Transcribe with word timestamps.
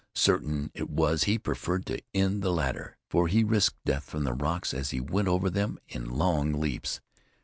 Certain 0.15 0.71
it 0.73 0.89
was 0.89 1.25
he 1.25 1.37
preferred 1.37 1.85
to 1.85 2.01
end 2.11 2.41
the 2.41 2.51
latter, 2.51 2.97
for 3.07 3.27
he 3.27 3.43
risked 3.43 3.75
death 3.85 4.03
from 4.05 4.23
the 4.23 4.33
rocks 4.33 4.73
as 4.73 4.89
he 4.89 4.99
went 4.99 5.27
over 5.27 5.47
them 5.47 5.77
in 5.89 6.09
long 6.09 6.53
leaps. 6.53 7.01